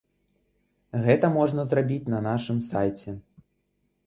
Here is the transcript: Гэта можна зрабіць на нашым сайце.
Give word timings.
Гэта 1.03 1.29
можна 1.37 1.67
зрабіць 1.73 2.01
на 2.15 2.23
нашым 2.29 2.57
сайце. 2.71 3.09